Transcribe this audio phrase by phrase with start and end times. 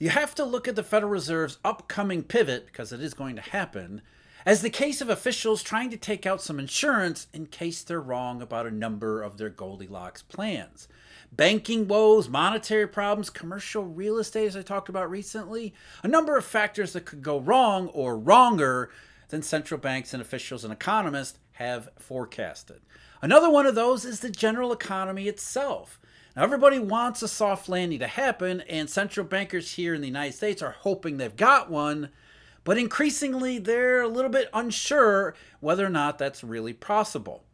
[0.00, 3.42] you have to look at the Federal Reserve's upcoming pivot, because it is going to
[3.42, 4.00] happen,
[4.46, 8.40] as the case of officials trying to take out some insurance in case they're wrong
[8.40, 10.88] about a number of their Goldilocks plans.
[11.30, 16.46] Banking woes, monetary problems, commercial real estate, as I talked about recently, a number of
[16.46, 18.90] factors that could go wrong or wronger
[19.28, 22.80] than central banks and officials and economists have forecasted.
[23.20, 26.00] Another one of those is the general economy itself.
[26.40, 30.32] Now, everybody wants a soft landing to happen, and central bankers here in the United
[30.32, 32.08] States are hoping they've got one,
[32.64, 37.44] but increasingly they're a little bit unsure whether or not that's really possible.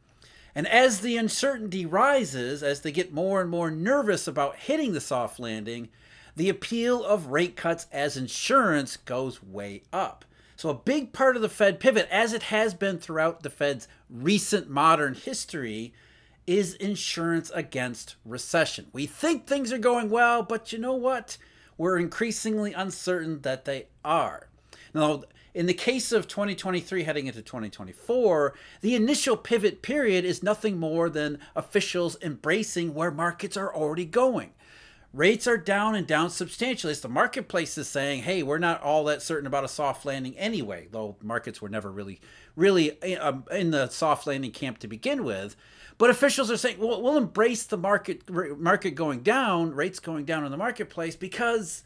[0.55, 5.01] And as the uncertainty rises, as they get more and more nervous about hitting the
[5.01, 5.89] soft landing,
[6.37, 10.25] the appeal of rate cuts as insurance goes way up.
[10.55, 13.89] So, a big part of the Fed pivot, as it has been throughout the Fed's
[14.09, 15.93] recent modern history,
[16.47, 18.87] is insurance against recession.
[18.93, 21.39] We think things are going well, but you know what?
[21.77, 24.49] We're increasingly uncertain that they are.
[24.95, 30.79] Now, in the case of 2023 heading into 2024, the initial pivot period is nothing
[30.79, 34.53] more than officials embracing where markets are already going.
[35.17, 36.91] Rates are down and down substantially.
[36.91, 40.37] As the marketplace is saying, hey, we're not all that certain about a soft landing
[40.37, 42.21] anyway, though markets were never really,
[42.55, 45.57] really um, in the soft landing camp to begin with.
[45.97, 50.45] But officials are saying, well, we'll embrace the market market going down, rates going down
[50.45, 51.83] in the marketplace because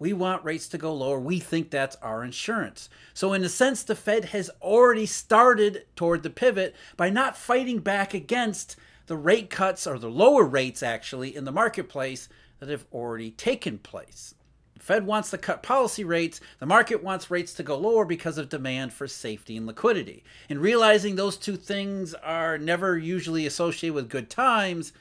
[0.00, 1.20] we want rates to go lower.
[1.20, 2.88] We think that's our insurance.
[3.14, 7.78] So, in a sense, the Fed has already started toward the pivot by not fighting
[7.78, 8.74] back against
[9.06, 12.28] the rate cuts or the lower rates actually in the marketplace
[12.62, 14.36] that have already taken place.
[14.78, 18.48] Fed wants to cut policy rates, the market wants rates to go lower because of
[18.48, 20.22] demand for safety and liquidity.
[20.48, 24.92] And realizing those two things are never usually associated with good times,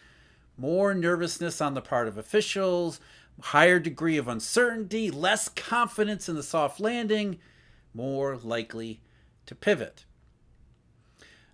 [0.58, 3.00] more nervousness on the part of officials,
[3.40, 7.38] higher degree of uncertainty, less confidence in the soft landing,
[7.94, 9.02] more likely
[9.46, 10.06] to pivot.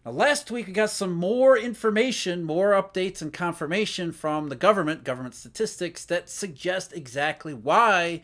[0.08, 5.04] Now, last week we got some more information, more updates and confirmation from the government,
[5.04, 8.22] government statistics that suggest exactly why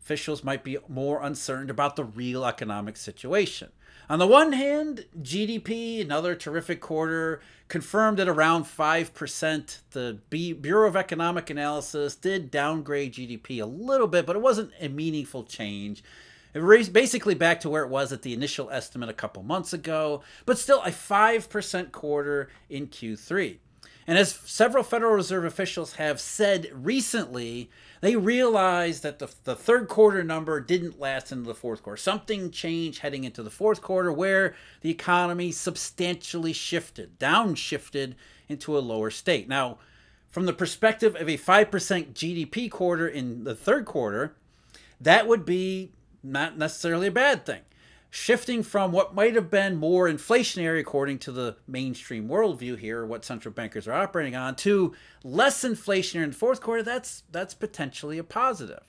[0.00, 3.70] officials might be more uncertain about the real economic situation.
[4.08, 9.78] On the one hand, GDP, another terrific quarter, confirmed at around 5%.
[9.90, 14.86] The Bureau of Economic Analysis did downgrade GDP a little bit, but it wasn't a
[14.86, 16.04] meaningful change.
[16.56, 20.58] Basically back to where it was at the initial estimate a couple months ago, but
[20.58, 23.58] still a 5% quarter in Q3.
[24.06, 29.88] And as several Federal Reserve officials have said recently, they realized that the, the third
[29.88, 31.96] quarter number didn't last into the fourth quarter.
[31.96, 38.14] Something changed heading into the fourth quarter where the economy substantially shifted, downshifted
[38.48, 39.48] into a lower state.
[39.48, 39.78] Now,
[40.30, 41.68] from the perspective of a 5%
[42.12, 44.34] GDP quarter in the third quarter,
[45.00, 45.90] that would be
[46.26, 47.62] not necessarily a bad thing.
[48.10, 53.24] Shifting from what might have been more inflationary, according to the mainstream worldview here, what
[53.24, 58.16] central bankers are operating on, to less inflationary in the fourth quarter, that's that's potentially
[58.16, 58.84] a positive.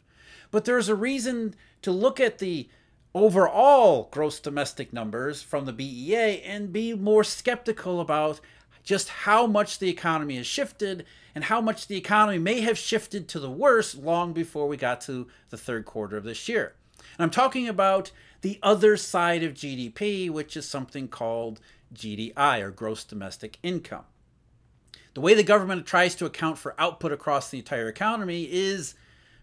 [0.51, 2.69] But there's a reason to look at the
[3.13, 8.39] overall gross domestic numbers from the BEA and be more skeptical about
[8.83, 11.05] just how much the economy has shifted
[11.35, 15.01] and how much the economy may have shifted to the worse long before we got
[15.01, 16.73] to the third quarter of this year.
[17.17, 21.59] And I'm talking about the other side of GDP, which is something called
[21.93, 24.05] GDI or gross domestic income.
[25.13, 28.93] The way the government tries to account for output across the entire economy is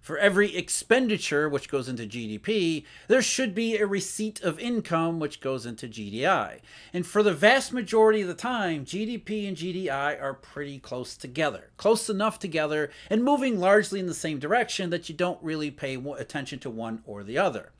[0.04, 5.40] for every expenditure, which goes into GDP, there should be a receipt of income, which
[5.40, 6.60] goes into GDI.
[6.92, 11.70] And for the vast majority of the time, GDP and GDI are pretty close together,
[11.78, 15.94] close enough together, and moving largely in the same direction that you don't really pay
[16.18, 17.72] attention to one or the other.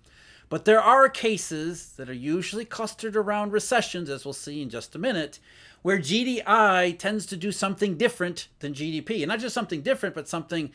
[0.49, 4.95] But there are cases that are usually clustered around recessions, as we'll see in just
[4.95, 5.41] a minute,
[5.83, 9.19] where GDI tends to do something different than GDP.
[9.21, 10.73] And not just something different, but something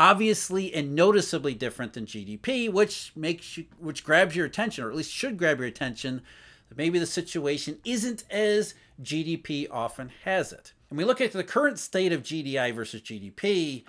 [0.00, 4.96] obviously and noticeably different than GDP, which makes you, which grabs your attention, or at
[4.96, 6.22] least should grab your attention,
[6.70, 10.72] that maybe the situation isn't as GDP often has it.
[10.88, 13.84] And we look at the current state of GDI versus GDP,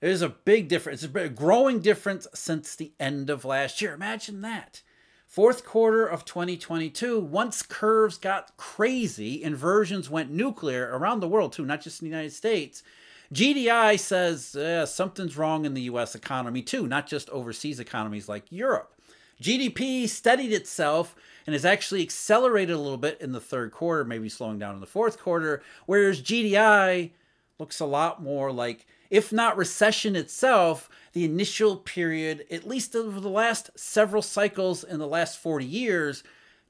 [0.00, 1.02] there's a big difference.
[1.02, 3.94] It's a growing difference since the end of last year.
[3.94, 4.82] Imagine that.
[5.26, 11.64] Fourth quarter of 2022, once curves got crazy, inversions went nuclear around the world too,
[11.64, 12.82] not just in the United States
[13.32, 18.50] GDI says eh, something's wrong in the US economy too, not just overseas economies like
[18.50, 18.92] Europe.
[19.40, 21.14] GDP steadied itself
[21.46, 24.80] and has actually accelerated a little bit in the third quarter, maybe slowing down in
[24.80, 27.10] the fourth quarter, whereas GDI
[27.58, 33.20] looks a lot more like If not recession itself, the initial period, at least over
[33.20, 36.22] the last several cycles in the last 40 years,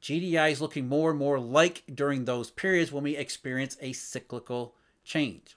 [0.02, 4.74] GDI is looking more and more like during those periods when we experience a cyclical
[5.04, 5.56] change.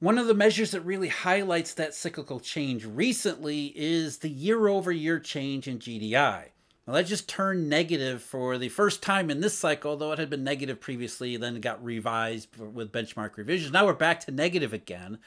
[0.00, 4.92] One of the measures that really highlights that cyclical change recently is the year over
[4.92, 6.44] year change in GDI.
[6.86, 10.30] Now, that just turned negative for the first time in this cycle, though it had
[10.30, 13.72] been negative previously, then it got revised with benchmark revisions.
[13.72, 15.18] Now we're back to negative again.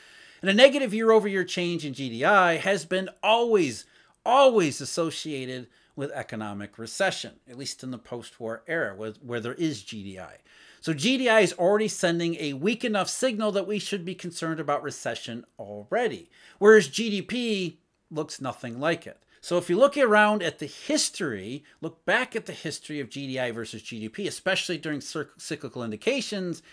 [0.42, 3.84] And a negative year over year change in GDI has been always,
[4.26, 9.54] always associated with economic recession, at least in the post war era where, where there
[9.54, 10.38] is GDI.
[10.82, 14.82] So GDI is already sending a weak enough signal that we should be concerned about
[14.82, 17.76] recession already, whereas GDP
[18.10, 19.22] looks nothing like it.
[19.42, 23.54] So if you look around at the history, look back at the history of GDI
[23.54, 26.64] versus GDP, especially during cyclical indications,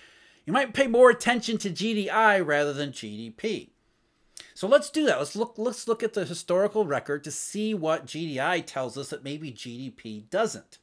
[0.46, 3.68] you might pay more attention to GDI rather than GDP.
[4.54, 5.18] So let's do that.
[5.18, 9.22] Let's look let's look at the historical record to see what GDI tells us that
[9.22, 10.78] maybe GDP doesn't.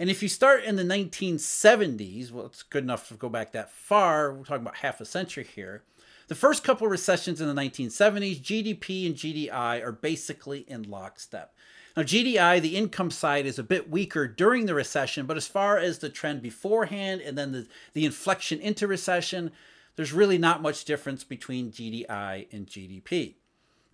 [0.00, 3.70] And if you start in the 1970s, well, it's good enough to go back that
[3.70, 4.32] far.
[4.32, 5.82] We're talking about half a century here.
[6.28, 11.54] The first couple of recessions in the 1970s, GDP and GDI are basically in lockstep.
[11.94, 15.76] Now, GDI, the income side, is a bit weaker during the recession, but as far
[15.76, 19.50] as the trend beforehand and then the, the inflection into recession,
[19.96, 23.34] there's really not much difference between GDI and GDP.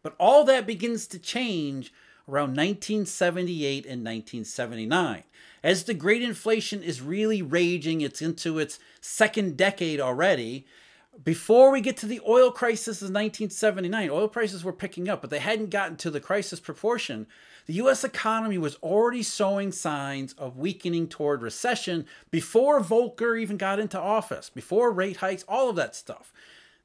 [0.04, 1.92] But all that begins to change
[2.28, 5.24] around 1978 and 1979
[5.66, 10.64] as the great inflation is really raging, it's into its second decade already.
[11.24, 15.30] Before we get to the oil crisis of 1979, oil prices were picking up, but
[15.30, 17.26] they hadn't gotten to the crisis proportion.
[17.66, 23.80] The US economy was already showing signs of weakening toward recession before Volcker even got
[23.80, 26.32] into office, before rate hikes, all of that stuff.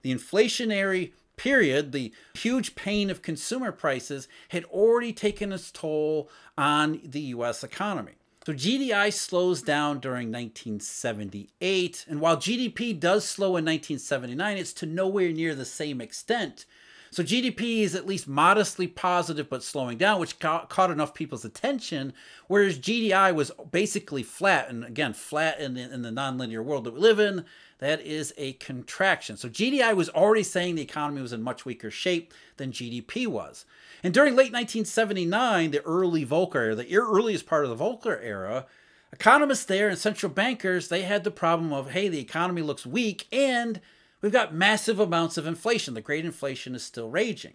[0.01, 1.11] The inflationary
[1.41, 7.63] period, the huge pain of consumer prices had already taken its toll on the US
[7.63, 8.11] economy.
[8.45, 14.85] So GDI slows down during 1978, and while GDP does slow in 1979, it's to
[14.85, 16.65] nowhere near the same extent.
[17.11, 21.43] So GDP is at least modestly positive but slowing down, which ca- caught enough people's
[21.43, 22.13] attention,
[22.47, 24.69] whereas GDI was basically flat.
[24.69, 27.43] And again, flat in the, in the nonlinear world that we live in,
[27.79, 29.35] that is a contraction.
[29.35, 33.65] So GDI was already saying the economy was in much weaker shape than GDP was.
[34.03, 38.67] And during late 1979, the early Volcker, era, the earliest part of the Volcker era,
[39.11, 43.27] economists there and central bankers, they had the problem of, hey, the economy looks weak
[43.33, 43.81] and
[44.21, 45.94] we've got massive amounts of inflation.
[45.94, 47.53] The great inflation is still raging.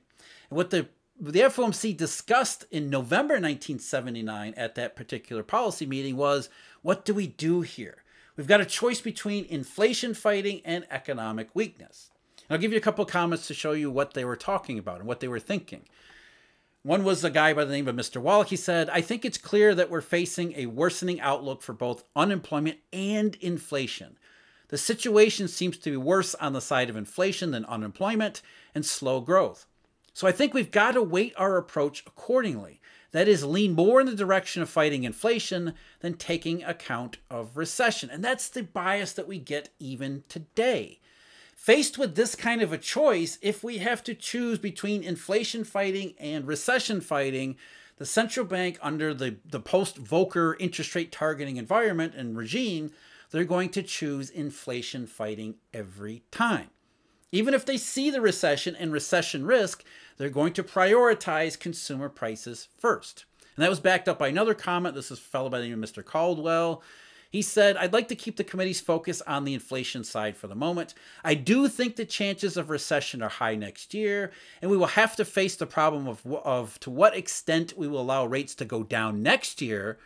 [0.51, 6.51] And what the the FOMC discussed in November 1979 at that particular policy meeting was
[6.83, 8.03] what do we do here?
[8.37, 12.11] We've got a choice between inflation fighting and economic weakness.
[12.49, 14.99] And I'll give you a couple comments to show you what they were talking about
[14.99, 15.85] and what they were thinking.
[16.83, 18.23] One was a guy by the name of Mr.
[18.23, 18.49] Wallich.
[18.49, 22.79] He said, I think it's clear that we're facing a worsening outlook for both unemployment
[22.93, 24.19] and inflation.
[24.69, 28.43] The situation seems to be worse on the side of inflation than unemployment
[28.75, 29.67] and slow growth.
[30.13, 32.81] So I think we've got to weight our approach accordingly.
[33.13, 38.11] That is, lean more in the direction of fighting inflation than taking account of recession.
[38.11, 41.01] And that's the bias that we get even today.
[41.55, 46.15] Faced with this kind of a choice, if we have to choose between inflation fighting
[46.19, 47.57] and recession fighting,
[47.97, 52.91] the central bank, under the, the post Volcker interest rate targeting environment and regime,
[53.37, 56.71] they're going to choose inflation fighting every time.
[57.33, 59.85] Even if they see the recession and recession risk,
[60.17, 63.27] they're going to prioritize consumer prices first.
[63.55, 64.95] And that was backed up by another comment.
[64.95, 66.05] This is a fellow by the name of Mr.
[66.05, 66.83] Coldwell.
[67.31, 70.55] He said, I'd like to keep the committee's focus on the inflation side for the
[70.55, 70.95] moment.
[71.23, 74.31] I do think the chances of recession are high next year,
[74.63, 78.01] and we will have to face the problem of, of to what extent we will
[78.01, 79.99] allow rates to go down next year.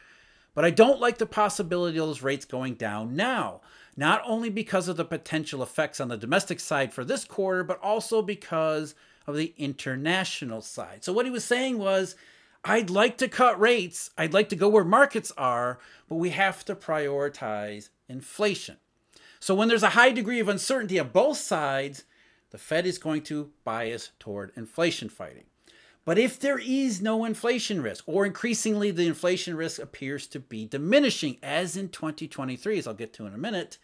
[0.55, 3.61] But I don't like the possibility of those rates going down now,
[3.97, 7.79] not only because of the potential effects on the domestic side for this quarter, but
[7.81, 8.95] also because
[9.27, 11.05] of the international side.
[11.05, 12.17] So, what he was saying was,
[12.65, 14.11] I'd like to cut rates.
[14.19, 15.79] I'd like to go where markets are,
[16.09, 18.77] but we have to prioritize inflation.
[19.39, 22.05] So when there's a high degree of uncertainty on both sides,
[22.51, 25.45] the Fed is going to bias toward inflation fighting.
[26.11, 30.67] But if there is no inflation risk, or increasingly the inflation risk appears to be
[30.67, 33.79] diminishing, as in 2023, as I'll get to in a minute,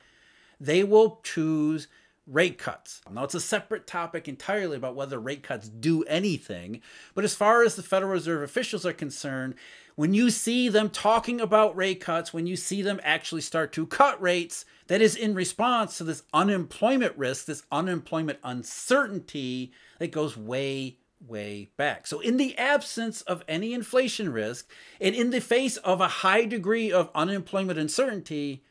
[0.58, 1.86] they will choose
[2.26, 3.00] rate cuts.
[3.08, 6.82] Now, it's a separate topic entirely about whether rate cuts do anything,
[7.14, 9.54] but as far as the Federal Reserve officials are concerned,
[9.94, 13.86] when you see them talking about rate cuts, when you see them actually start to
[13.86, 20.36] cut rates, that is in response to this unemployment risk, this unemployment uncertainty that goes
[20.36, 22.06] way, way back.
[22.06, 24.70] So, in the absence of any inflation risk
[25.00, 28.62] and in the face of a high degree of unemployment uncertainty,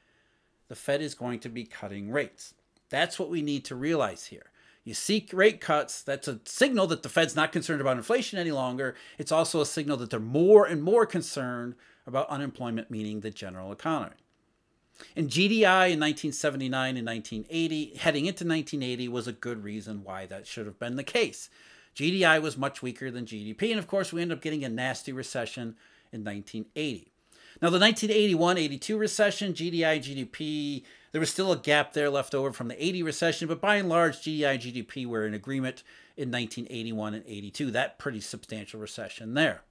[0.67, 2.53] the Fed is going to be cutting rates.
[2.89, 4.51] That's what we need to realize here.
[4.83, 8.51] You seek rate cuts, that's a signal that the Fed's not concerned about inflation any
[8.51, 8.95] longer.
[9.17, 11.73] It's also a signal that they're more and more concerned
[12.05, 14.15] about unemployment, meaning the general economy.
[15.15, 20.47] And GDI in 1979 and 1980, heading into 1980, was a good reason why that
[20.47, 21.49] should have been the case.
[21.95, 25.11] GDI was much weaker than GDP, and of course, we ended up getting a nasty
[25.11, 25.75] recession
[26.11, 27.11] in 1980.
[27.61, 30.83] Now, the 1981 82 recession, GDI GDP,
[31.13, 33.87] there was still a gap there left over from the 80 recession, but by and
[33.87, 35.83] large, GDI GDP were in agreement
[36.17, 37.71] in 1981 and 82.
[37.71, 39.61] That pretty substantial recession there.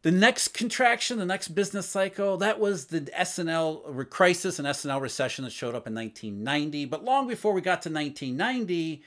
[0.00, 5.44] The next contraction, the next business cycle, that was the S&L crisis and S&L recession
[5.44, 6.84] that showed up in 1990.
[6.84, 9.02] But long before we got to 1990,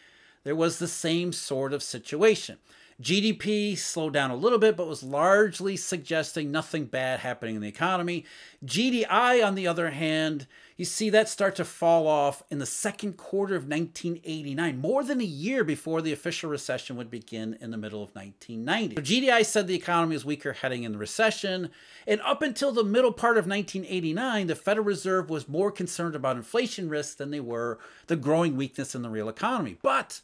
[0.48, 2.58] there was the same sort of situation.
[3.02, 7.68] GDP slowed down a little bit, but was largely suggesting nothing bad happening in the
[7.68, 8.24] economy.
[8.66, 13.18] GDI, on the other hand, you see that start to fall off in the second
[13.18, 17.78] quarter of 1989, more than a year before the official recession would begin in the
[17.78, 18.96] middle of 1990.
[18.96, 21.72] So GDI said the economy was weaker heading in the recession,
[22.08, 26.38] and up until the middle part of 1989, the Federal Reserve was more concerned about
[26.38, 29.78] inflation risks than they were the growing weakness in the real economy.
[29.82, 30.22] But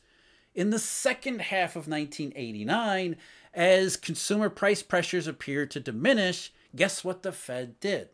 [0.56, 3.16] in the second half of 1989,
[3.54, 8.10] as consumer price pressures appeared to diminish, guess what the Fed did?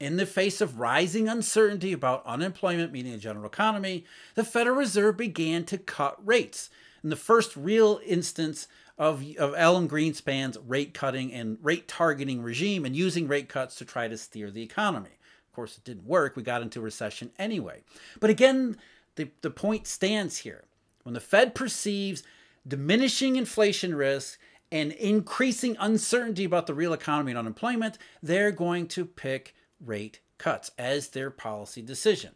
[0.00, 4.04] In the face of rising uncertainty about unemployment, meaning the general economy,
[4.34, 6.70] the Federal Reserve began to cut rates.
[7.02, 12.84] In the first real instance of, of Alan Greenspan's rate cutting and rate targeting regime
[12.84, 15.18] and using rate cuts to try to steer the economy.
[15.48, 16.36] Of course, it didn't work.
[16.36, 17.82] We got into recession anyway.
[18.20, 18.76] But again,
[19.16, 20.64] the, the point stands here.
[21.02, 22.22] When the Fed perceives
[22.66, 24.38] diminishing inflation risk
[24.70, 30.70] and increasing uncertainty about the real economy and unemployment, they're going to pick rate cuts
[30.78, 32.32] as their policy decision.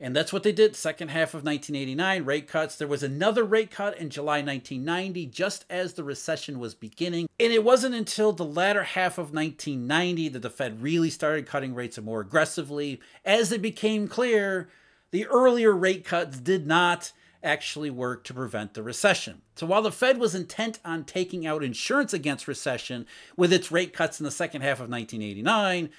[0.00, 2.76] And that's what they did second half of 1989 rate cuts.
[2.76, 7.28] There was another rate cut in July 1990 just as the recession was beginning.
[7.38, 11.74] And it wasn't until the latter half of 1990 that the Fed really started cutting
[11.74, 13.00] rates more aggressively.
[13.24, 14.68] As it became clear
[15.12, 17.12] the earlier rate cuts did not
[17.44, 19.42] actually work to prevent the recession.
[19.54, 23.92] So while the Fed was intent on taking out insurance against recession with its rate
[23.92, 25.90] cuts in the second half of 1989,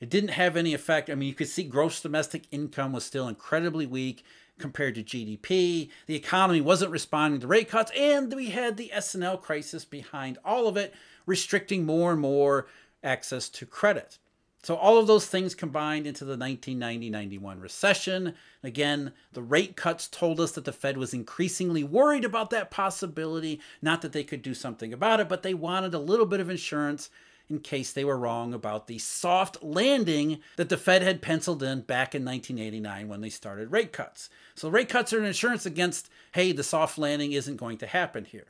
[0.00, 1.08] it didn't have any effect.
[1.10, 4.24] I mean, you could see gross domestic income was still incredibly weak
[4.58, 5.90] compared to GDP.
[6.06, 10.68] The economy wasn't responding to rate cuts, and we had the S&L crisis behind all
[10.68, 10.94] of it,
[11.26, 12.66] restricting more and more
[13.02, 14.18] access to credit.
[14.62, 18.34] So all of those things combined into the 1990-91 recession.
[18.62, 23.60] Again, the rate cuts told us that the Fed was increasingly worried about that possibility,
[23.80, 26.50] not that they could do something about it, but they wanted a little bit of
[26.50, 27.08] insurance
[27.48, 31.80] in case they were wrong about the soft landing that the Fed had penciled in
[31.80, 34.28] back in 1989 when they started rate cuts.
[34.54, 38.24] So rate cuts are an insurance against, hey, the soft landing isn't going to happen
[38.24, 38.46] here.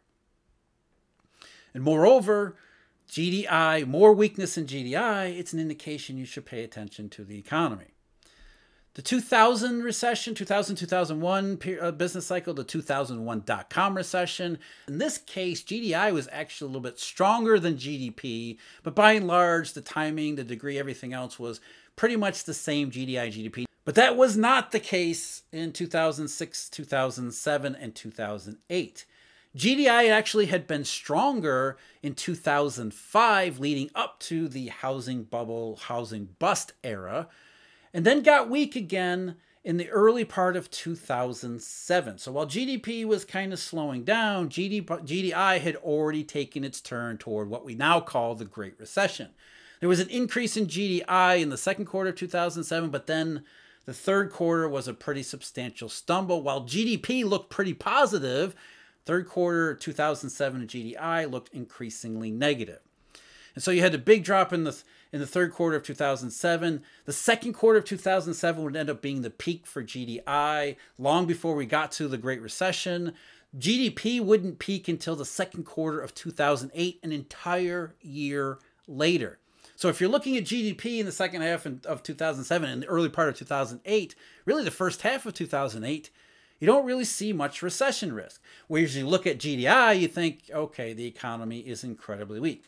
[1.74, 2.56] And moreover,
[3.08, 7.94] GDI, more weakness in GDI, it's an indication you should pay attention to the economy.
[8.94, 14.58] The 2000 recession, 2000 2001 uh, business cycle, the 2001 dot com recession.
[14.88, 19.28] In this case, GDI was actually a little bit stronger than GDP, but by and
[19.28, 21.60] large, the timing, the degree, everything else was
[21.94, 23.66] pretty much the same GDI GDP.
[23.84, 29.06] But that was not the case in 2006, 2007, and 2008.
[29.58, 36.74] GDI actually had been stronger in 2005, leading up to the housing bubble, housing bust
[36.84, 37.28] era,
[37.92, 39.34] and then got weak again
[39.64, 42.18] in the early part of 2007.
[42.18, 47.50] So while GDP was kind of slowing down, GDI had already taken its turn toward
[47.50, 49.30] what we now call the Great Recession.
[49.80, 53.42] There was an increase in GDI in the second quarter of 2007, but then
[53.86, 56.42] the third quarter was a pretty substantial stumble.
[56.42, 58.54] While GDP looked pretty positive,
[59.08, 62.80] Third quarter 2007 GDI looked increasingly negative.
[63.54, 64.82] And so you had a big drop in the
[65.14, 66.82] in the third quarter of 2007.
[67.06, 71.54] The second quarter of 2007 would end up being the peak for GDI long before
[71.54, 73.14] we got to the Great Recession.
[73.58, 79.38] GDP wouldn't peak until the second quarter of 2008, an entire year later.
[79.74, 83.08] So if you're looking at GDP in the second half of 2007 and the early
[83.08, 86.10] part of 2008, really the first half of 2008,
[86.58, 88.40] you don't really see much recession risk.
[88.66, 92.64] Whereas you look at GDI, you think, okay, the economy is incredibly weak.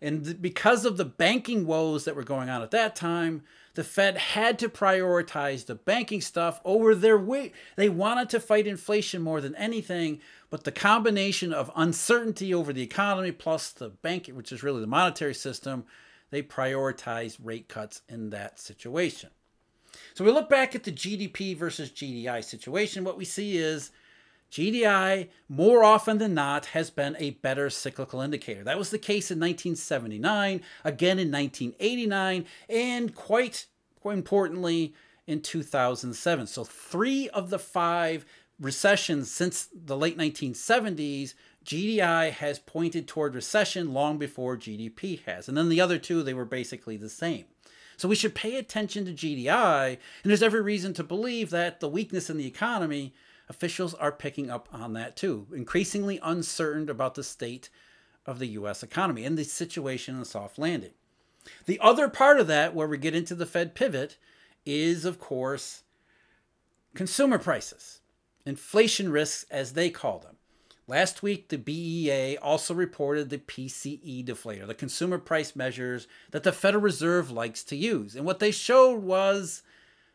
[0.00, 3.42] And because of the banking woes that were going on at that time,
[3.74, 7.52] the Fed had to prioritize the banking stuff over their weight.
[7.76, 12.82] They wanted to fight inflation more than anything, but the combination of uncertainty over the
[12.82, 15.84] economy plus the banking, which is really the monetary system,
[16.30, 19.30] they prioritized rate cuts in that situation.
[20.18, 23.04] So we look back at the GDP versus GDI situation.
[23.04, 23.92] What we see is
[24.50, 28.64] GDI, more often than not, has been a better cyclical indicator.
[28.64, 33.66] That was the case in 1979, again in 1989, and quite,
[34.00, 34.92] quite importantly,
[35.28, 36.48] in 2007.
[36.48, 38.26] So, three of the five
[38.58, 41.34] recessions since the late 1970s,
[41.64, 45.48] GDI has pointed toward recession long before GDP has.
[45.48, 47.44] And then the other two, they were basically the same.
[47.98, 49.98] So we should pay attention to GDI, and
[50.30, 53.12] there's every reason to believe that the weakness in the economy
[53.48, 57.68] officials are picking up on that too, increasingly uncertain about the state
[58.24, 60.92] of the US economy and the situation in the soft landing.
[61.66, 64.16] The other part of that, where we get into the Fed pivot,
[64.64, 65.82] is of course
[66.94, 68.00] consumer prices,
[68.46, 70.37] inflation risks as they call them.
[70.88, 76.50] Last week, the BEA also reported the PCE deflator, the consumer price measures that the
[76.50, 78.16] Federal Reserve likes to use.
[78.16, 79.62] And what they showed was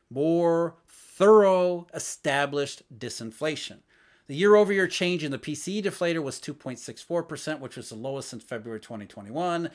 [0.09, 3.77] more thorough, established disinflation.
[4.25, 8.29] The year over year change in the PCE deflator was 2.64%, which was the lowest
[8.29, 9.69] since February 2021.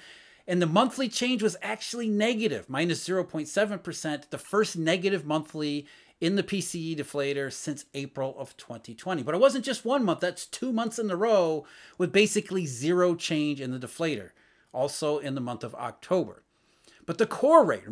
[0.49, 5.87] And the monthly change was actually negative, minus 0.7%, the first negative monthly
[6.21, 9.23] in the PCE deflator since April of 2020.
[9.23, 11.65] But it wasn't just one month, that's two months in a row
[11.97, 14.31] with basically zero change in the deflator,
[14.73, 16.43] also in the month of October.
[17.07, 17.85] But the core rate,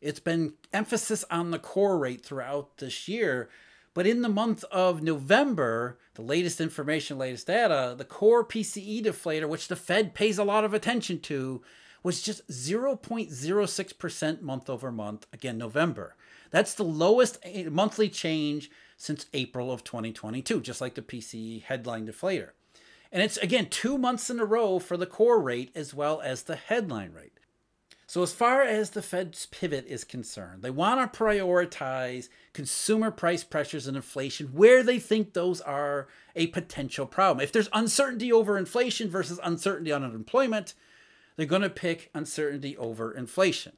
[0.00, 3.48] it's been emphasis on the core rate throughout this year.
[3.94, 9.48] But in the month of November, the latest information, latest data, the core PCE deflator,
[9.48, 11.62] which the Fed pays a lot of attention to,
[12.02, 16.14] was just 0.06% month over month, again, November.
[16.50, 22.06] That's the lowest eh, monthly change since April of 2022, just like the PCE headline
[22.06, 22.50] deflator.
[23.12, 26.42] And it's again two months in a row for the core rate as well as
[26.42, 27.32] the headline rate.
[28.08, 33.42] So, as far as the Fed's pivot is concerned, they want to prioritize consumer price
[33.42, 36.06] pressures and inflation where they think those are
[36.36, 37.42] a potential problem.
[37.42, 40.74] If there's uncertainty over inflation versus uncertainty on unemployment,
[41.34, 43.72] they're going to pick uncertainty over inflation.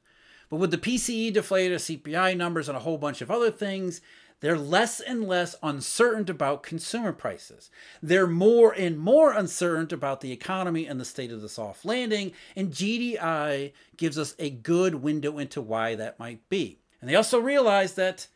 [0.50, 4.00] But with the PCE deflator, CPI numbers, and a whole bunch of other things,
[4.40, 7.70] they're less and less uncertain about consumer prices.
[8.02, 12.32] They're more and more uncertain about the economy and the state of the soft landing,
[12.54, 16.78] and GDI gives us a good window into why that might be.
[17.00, 18.28] And they also realize that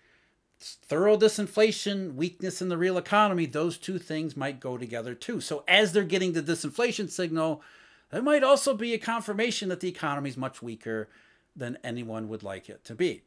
[0.61, 5.40] thorough disinflation, weakness in the real economy, those two things might go together too.
[5.40, 7.62] So as they're getting the disinflation signal,
[8.11, 11.09] that might also be a confirmation that the economy is much weaker
[11.55, 13.23] than anyone would like it to be.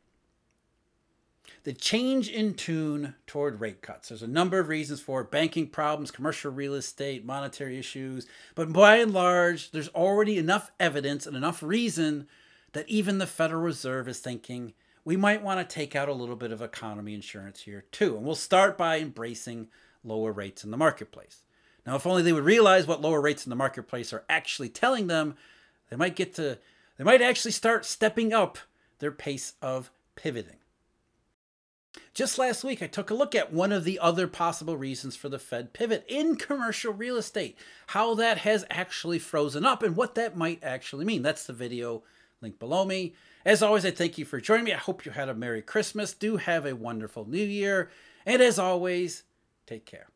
[1.64, 4.10] The change in tune toward rate cuts.
[4.10, 8.26] There's a number of reasons for it banking problems, commercial real estate, monetary issues.
[8.56, 12.28] But by and large, there's already enough evidence and enough reason
[12.74, 16.36] that even the Federal Reserve is thinking we might want to take out a little
[16.36, 18.18] bit of economy insurance here too.
[18.18, 19.68] And we'll start by embracing
[20.04, 21.46] lower rates in the marketplace.
[21.86, 25.06] Now, if only they would realize what lower rates in the marketplace are actually telling
[25.06, 25.36] them,
[25.90, 26.58] they might get to
[26.98, 28.58] they might actually start stepping up
[29.00, 30.58] their pace of pivoting.
[32.14, 35.30] Just last week, I took a look at one of the other possible reasons for
[35.30, 40.16] the Fed pivot in commercial real estate, how that has actually frozen up and what
[40.16, 41.22] that might actually mean.
[41.22, 42.04] That's the video
[42.42, 43.16] link below me.
[43.46, 44.74] As always, I thank you for joining me.
[44.74, 46.14] I hope you had a Merry Christmas.
[46.14, 47.92] Do have a wonderful New Year.
[48.26, 49.24] And as always,
[49.68, 50.08] take care.